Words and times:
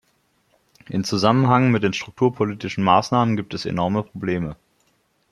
Im 0.89 1.03
Zusammenhang 1.03 1.69
mit 1.69 1.83
den 1.83 1.93
strukturpolitischen 1.93 2.83
Maßnahmen 2.83 3.35
gibt 3.35 3.53
es 3.53 3.67
enorme 3.67 4.01
Probleme. 4.01 4.55